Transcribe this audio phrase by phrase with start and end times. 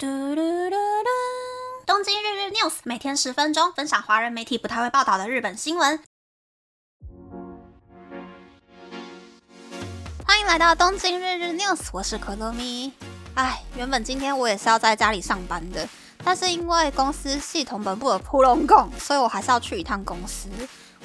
[0.00, 1.08] 嘟嘟嘟嘟！
[1.84, 5.98] 东京日日 news 每天十分钟，分享华人媒体不太会报道的日本新闻。
[10.24, 12.92] 欢迎来到东京日日 news，我是可乐咪。
[13.34, 15.88] 哎，原本今天我也是要在家里上班的，
[16.22, 20.48] 但是因为公司系统本部的扑龙共，所以我还是要去一趟公司。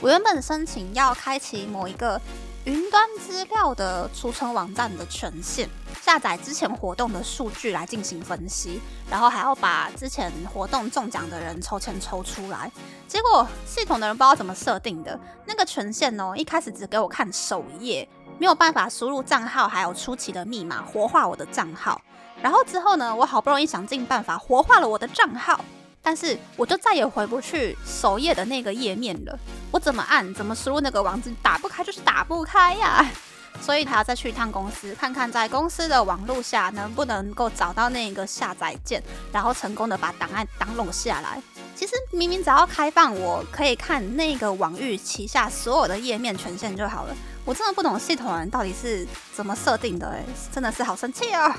[0.02, 2.22] 我原本申请要开启某一个。
[2.66, 5.68] 云端资料的储存网站的权限，
[6.02, 8.80] 下载之前活动的数据来进行分析，
[9.12, 12.72] 然后还要把之前活动中奖的人抽签抽出来。
[13.06, 18.08] 结果系统的人不知道怎么设定的，那个权限哦，一开始只给我看首页，
[18.40, 22.02] 没有办法输入账号还有初期的密码活化我的账号。
[22.42, 25.60] 然后之后呢，我好不容易想尽办法活化了我的账号。
[26.04, 29.40] 但是我就再也回不去首页的那个页面了。
[29.72, 33.04] 我怎么按，怎么输入那个网址，打不开就是打不开呀。
[33.62, 41.42] 所以还要再去一趟公司，看看在公司的网络下能不能够找到那个下载键，然后成功的把档案当弄下来。
[41.76, 47.16] 其实明明只要开放，我可以看那个网域旗下所有的页面权限就好了。
[47.46, 51.54] 我真的不懂系统人到底是怎么设定的，哎，真的是好生气哦！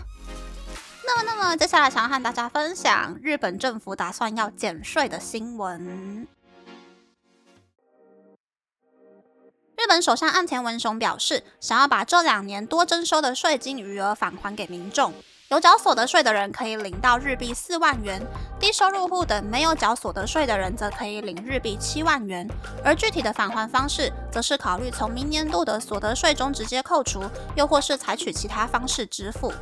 [1.06, 6.26] 那么，那么接下来想要和大家分享日本政府打算要减税的新闻。
[9.76, 15.12] 日本首相岸田文雄表示，想要把这两年多征收的税金余额返还给民众。
[15.48, 18.20] 有缴所得税的人可以领到日币四万元，
[18.58, 22.48] 低收入户等没有缴所得税的人则可以领日币七万元。
[22.82, 27.22] 而具体的返还方式，则是考虑从明年度的所得税中直接扣除，
[27.54, 29.52] 又或是采取其他方式支付。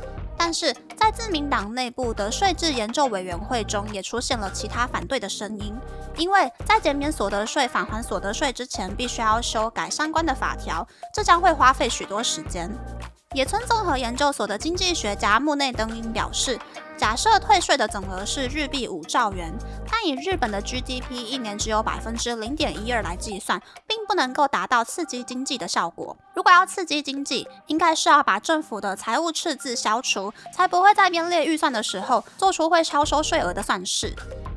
[0.45, 5.73] 但是在自民党内部的税制研究委员会中，也出现了其他反对的声音。
[6.17, 12.69] 因为在减免所得税返还所得税之前，必须要修改相关的法条，这将会花费许多时间。
[13.33, 16.59] 野村综合研究所的经济学家木内登英表示，
[16.95, 19.51] 假设退税的总额是日币五兆元，
[19.89, 26.15] 但以日本的 GDP 一年只有百分之零点一二来计算，并不能够达到刺激经济的效果。
[26.35, 34.13] 如果要刺激经济，应该是要把政府的财务赤字消除，才不会在编列预算的时候做出会超收税额的算式。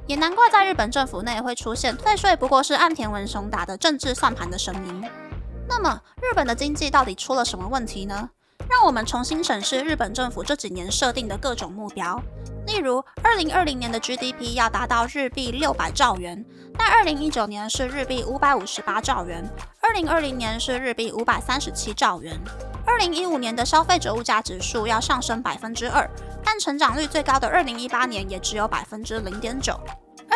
[0.07, 5.03] 也难怪在日本政府内会出现退税不过是岸田文雄打的政治算盘的声音。
[5.67, 8.29] 那么，日本的经济到底出了什么问题呢？
[8.69, 12.21] 让我们重新审视日本政府这几年设定的各种目标，
[12.67, 16.45] 例如，二零二零年的 GDP 要达到日币六百兆元，
[16.77, 19.49] 但二零一九年是日币五百五十八兆元，
[19.81, 22.39] 二零二零年是日币五百三十七兆元，
[22.85, 26.09] 二零一五年的消费者物价指数要上升百分之二，
[26.45, 29.79] 但成长率最高的二零一八年也只有百分之零点九，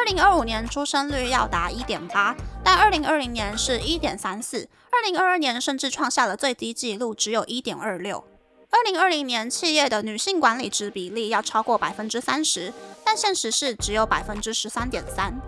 [0.00, 2.34] 二零二五年出生率要达一点八，
[2.64, 4.66] 但二零二零年是一点三四。
[4.90, 8.24] 二零二二年甚至创下了最低纪录，只有一点二六。
[8.70, 12.72] 二零二零年企业的女性管理职比例要超过百分之三十，
[13.04, 15.38] 但现实是只有百分之十三点三。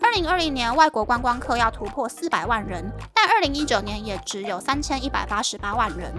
[0.00, 6.14] 二零二零年外国观光客要突破四百万人，但二零一九年也只有三千一百八十八万人。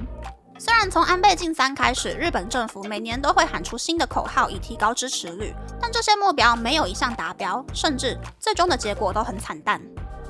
[0.59, 9.81] 虽然从安倍晋三开始，日本政府每年都会喊出新的口号以提高支持率，但这些目标没有一项达标，甚至最终的结果都很惨淡。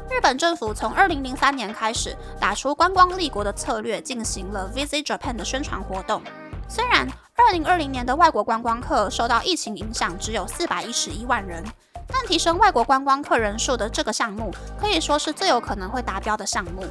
[0.08, 6.22] 日本政府从二零零三年开始打出观光立国的策略，进行了 Visit Japan 的宣传活动。
[6.68, 11.64] 虽然二零二零年的外国观光客受到疫情影响，只有四百一十一万人，
[12.08, 16.86] 但提升外国观光客人数的这个项目可以说是最有可能会达标的项目。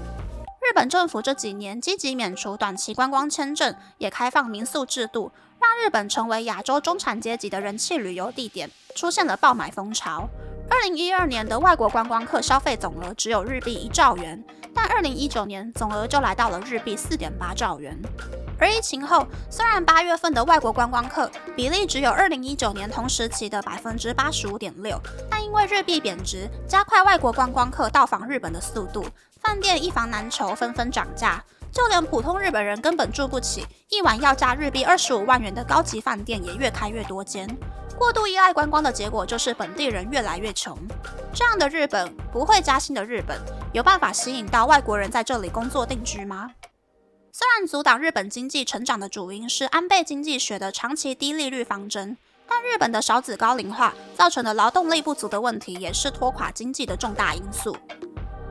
[0.69, 10.29] 日本政府这几年积极免除短期观光签证，也开放民宿制度，让日本成为亚洲中产阶级的人气旅游地点，出现了爆买风潮。
[10.69, 17.99] 二零一二年的外国观光客消费总额只有日币一兆元，但二零一九年总额就来到了日币四点八兆元。
[18.59, 29.07] 而疫情后，虽然八月份的外国观光客比例只有二零一九年同时期的百分之八十五点六，但因为日币贬值，加快外国观光客到访日本的速度，
[29.41, 37.49] 饭店一房难求，纷纷涨价，就连普通日本人根本住不起，一晚要价日币二十五万元的高级饭店也越开越多间。
[37.97, 40.77] 过度依赖观光的结果就是本地人越来越穷。
[41.33, 43.41] 这样的日本不会加薪的日本，
[43.73, 46.51] 有办法吸引到外国人在这里工作定居吗？
[47.39, 52.17] 虽然阻挡日本经济成长的主因是安倍经济学的长期低利率方针，
[52.49, 57.77] 但日本的少子高龄化造成的劳动力不足的问题也是拖垮经济的重大因素。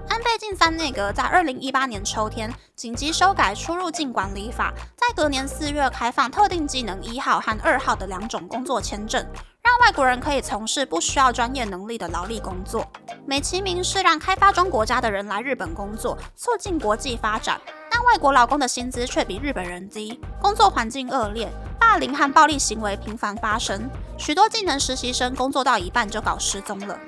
[0.07, 9.21] 安倍晋三内阁在二零一八年秋天紧急修改出入境管理法，在隔年四月开放特定技能一号和二号的两种工作签证，
[9.61, 12.89] 让外国人可以从事不需要专业能力的劳力工作，
[13.25, 17.59] 美其名是让开发中国家的人来日本工作，促进国际发展。
[17.89, 21.49] 但外国劳工的薪资却比日本人低，工作环境恶劣，
[21.79, 26.99] 霸凌和暴力行为频繁发生，许多技能实习生工作到一半就搞失踪了。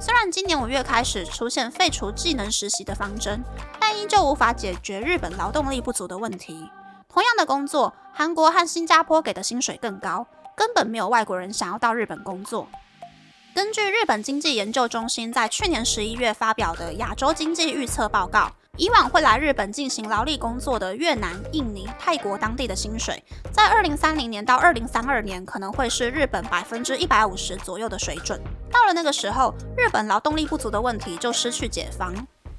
[0.00, 3.42] 虽然今年五月开始出现废除技能实习的方针，
[3.80, 6.70] 但依旧无法解决日本劳动力不足的问题。
[7.08, 12.68] 同样的工作，韩国和新加坡给的薪水更高，根本没有外国人想要到日本工作。
[13.54, 23.20] 根据日本经济研究中心在去年十一月发表的亚洲经济预测报告，以往会来日本进行劳力工作的越南、印尼、泰国当地的薪水，
[23.50, 28.40] 在二零三零年到二零三二年可能会是日本百分之一百五十左右的水准。
[28.70, 32.14] 到了那个时候，日本劳动力不足的问题就失去解方。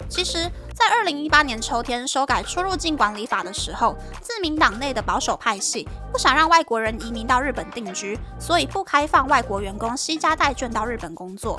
[0.10, 11.58] 其实，在二零一八年秋天修改出入境管理法的时候，自民党内的保守派系不想让外国人移民到日本定居，所以不开放外国员工西家带眷到日本工作。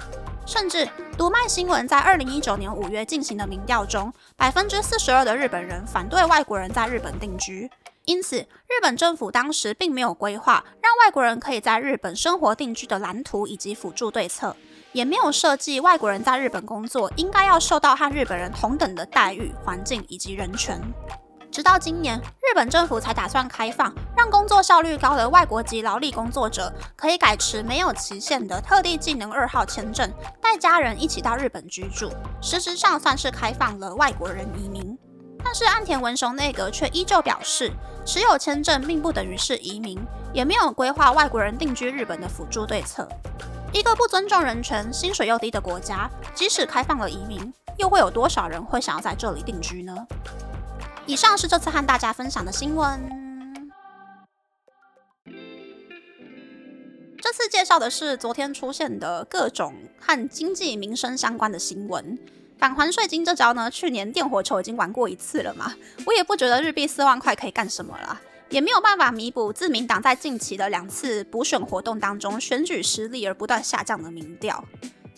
[0.50, 0.85] 甚至，
[1.17, 7.70] 读卖新闻在二零一九年五月进行的民调中，百分之四十二的日本人反对外国人在日本定居。
[8.05, 14.56] 因此，日本政府当时并没有规划让外国人可以在日本生活定居的蓝图以及辅助对策。
[14.91, 20.82] 也没有设计外国人在日本工作应该要受到和日本人同等的待遇、环境以及人权。
[21.50, 30.08] 直到今年，日本政府才打算开放，让工作效率高的外国籍劳力工作者可以改持没有期限的特地技能二号签证，
[30.41, 32.08] 带家人一起到日本居住。
[32.41, 34.97] 实质上算是开放了外国人移民。
[35.43, 37.73] 但是岸田文雄内阁却依旧表示，
[38.05, 39.99] 持有签证并不等于是移民，
[40.32, 43.08] 也没有规划外国人定居日本的辅助对策。
[43.73, 49.94] 一个不尊重人权、薪水又低的国家，即使开放了移民，又会有多少人会想要在这里定居呢？
[51.11, 53.01] 以上是这次和大家分享的新闻。
[57.21, 62.17] 这次介绍的是昨天出现的各种和经济民生相关的新闻。
[62.61, 65.75] 返还税金这招呢，去年电火球已经玩过一次了嘛，
[66.07, 68.21] 我也不觉得日币四万块可以干什么了。
[68.49, 74.65] 也没有办法弥补自民党在近期的两次补选活动当中选举失利而不断下降的民调。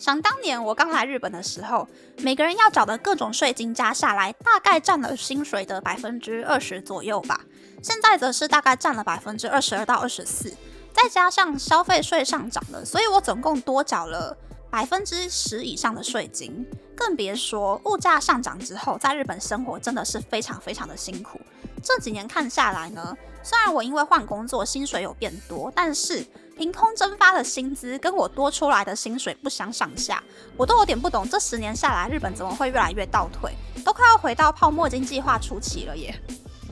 [0.03, 7.39] 想当年我刚来日本的时候，每个人要缴的各种税金加下来，大概占了薪水的百分之二十左右吧。
[7.81, 10.53] 现在则是大概占了百分之二十二到二十四，
[10.91, 14.35] 再加上消费税上涨了，所以我总共多缴了
[14.69, 16.67] 百分之十以上的税金。
[16.97, 21.39] 更别说物价上涨之后，在日本生活真的是非常非常的辛苦。
[21.83, 26.25] 这几年看下来呢，虽然我因为换工作薪水有变多，但是
[26.57, 30.23] 凭空蒸发的薪资跟我多出来的薪水不相上下，
[30.55, 33.51] 我都有点不懂，这十年下来日本怎么会越来越倒退，
[33.83, 36.15] 都快要回到泡沫经济化初期了耶！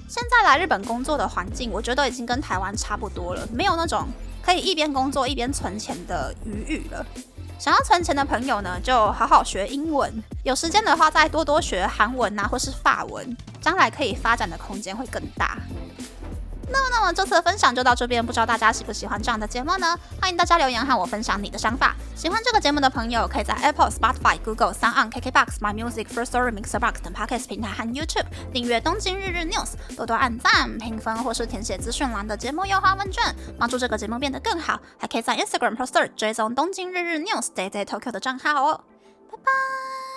[0.07, 4.07] 现在来日本工作的环境，我觉得已经跟台湾差不多了，没有那种
[4.41, 7.05] 可以一边工作一边存钱的余裕了。
[7.61, 10.11] 想要存钱的朋友呢，就好好学英文。
[10.43, 15.55] 有时间的话，再多多学韩文啊，或是法文，将来可以发展的空间会更大。
[16.71, 19.97] 那么，那么这次的分享就到这边，不知道大家喜不喜欢这样的节目呢？
[20.21, 21.95] 欢迎大家留言和我分享你的想法。
[22.15, 34.79] 喜欢这个节目的朋友，可以在 Apple、Spotify、Google、Sound On、KKBox、My Music、First Story、Mixerbox 等 Podcast 平台和 YouTube 订阅《东京日日 News》，多多按赞、评分或是填写资讯栏的节目优化问卷，帮助这个节目变得更好。
[34.97, 38.81] 还可以在 Instagram、Poster 追踪《东京日日 News》Day Day Tokyo 的账号哦。
[39.31, 40.10] 拜拜。